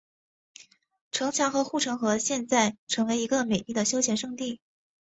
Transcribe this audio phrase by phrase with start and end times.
[1.11, 4.59] 城墙和护城河现在成为一个美丽的休闲胜地。